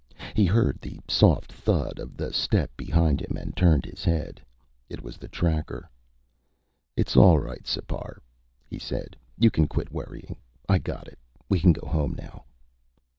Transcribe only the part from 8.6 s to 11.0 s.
he said. "You can quit worrying. I